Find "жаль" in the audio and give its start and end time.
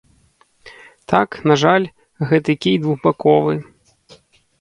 1.63-1.85